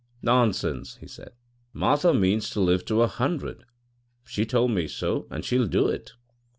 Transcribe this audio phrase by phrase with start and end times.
[0.23, 1.33] "Nonsense," he said;
[1.73, 3.65] "Martha means to live to a hundred.
[4.23, 6.13] She told me so, and she'll do it."